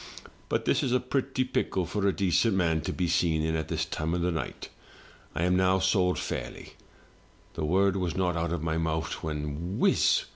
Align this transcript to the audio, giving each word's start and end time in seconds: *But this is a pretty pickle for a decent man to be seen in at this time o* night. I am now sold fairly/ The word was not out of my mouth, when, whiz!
*But 0.49 0.65
this 0.65 0.81
is 0.81 0.93
a 0.93 0.99
pretty 0.99 1.43
pickle 1.43 1.85
for 1.85 2.07
a 2.07 2.11
decent 2.11 2.55
man 2.55 2.81
to 2.81 2.91
be 2.91 3.07
seen 3.07 3.43
in 3.43 3.55
at 3.55 3.67
this 3.67 3.85
time 3.85 4.15
o* 4.15 4.29
night. 4.31 4.69
I 5.35 5.43
am 5.43 5.55
now 5.55 5.77
sold 5.77 6.17
fairly/ 6.17 6.73
The 7.53 7.65
word 7.65 7.95
was 7.95 8.15
not 8.17 8.35
out 8.35 8.51
of 8.51 8.63
my 8.63 8.79
mouth, 8.79 9.21
when, 9.21 9.77
whiz! 9.77 10.25